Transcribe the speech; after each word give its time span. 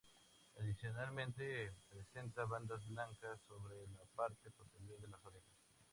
Adicionalmente, 0.59 1.73
presenta 1.87 2.45
bandas 2.45 2.87
blancas 2.87 3.39
sobre 3.47 3.75
la 3.93 4.03
parte 4.15 4.49
posterior 4.49 4.99
de 4.99 5.07
las 5.09 5.23
orejas. 5.23 5.53